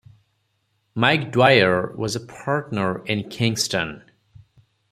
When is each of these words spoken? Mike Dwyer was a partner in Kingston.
Mike 0.95 1.31
Dwyer 1.31 1.95
was 1.95 2.15
a 2.15 2.19
partner 2.25 3.05
in 3.05 3.29
Kingston. 3.29 4.01